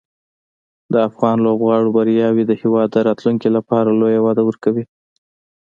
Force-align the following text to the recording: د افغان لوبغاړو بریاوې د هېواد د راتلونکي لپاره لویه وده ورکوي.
د 0.93 0.95
افغان 1.07 1.37
لوبغاړو 1.45 1.93
بریاوې 1.97 2.43
د 2.47 2.51
هېواد 2.61 2.87
د 2.91 2.97
راتلونکي 3.07 3.49
لپاره 3.57 3.97
لویه 3.99 4.21
وده 4.23 4.41
ورکوي. 4.45 4.83